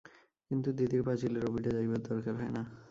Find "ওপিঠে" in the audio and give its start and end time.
1.49-1.71